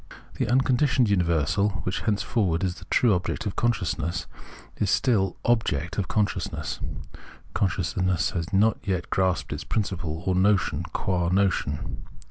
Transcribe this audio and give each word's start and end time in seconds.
This 0.33 0.49
unconditioned 0.49 1.11
universal, 1.11 1.69
which 1.83 1.99
henceforward 1.99 2.63
is 2.63 2.73
the 2.73 2.85
true 2.85 3.13
object 3.13 3.45
of 3.45 3.55
consciousness, 3.55 4.25
is 4.77 4.89
still 4.89 5.37
object 5.45 5.99
of 5.99 6.07
consciousness; 6.07 6.79
consciousness 7.53 8.31
has 8.31 8.51
not 8.51 8.79
yet 8.83 9.11
grasped 9.11 9.53
its 9.53 9.63
principle, 9.63 10.23
or 10.25 10.33
notion, 10.33 10.85
qua 10.91 11.29
notion. 11.29 11.99